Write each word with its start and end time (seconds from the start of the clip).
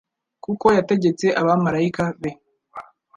kuko 0.43 0.65
yategetse 0.77 1.25
abamalayika 1.41 2.03
be 2.21 2.31